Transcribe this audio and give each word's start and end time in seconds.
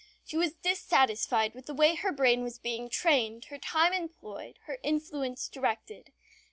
She 0.25 0.35
was 0.35 0.55
dissatisfied 0.55 1.53
with 1.53 1.67
the 1.67 1.75
way 1.75 1.93
her 1.93 2.11
brain 2.11 2.41
was 2.41 2.57
being 2.57 2.89
trained, 2.89 3.45
her 3.45 3.59
time 3.59 3.93
employed, 3.93 4.57
her 4.63 4.79
influence 4.81 5.47
directed. 5.47 6.11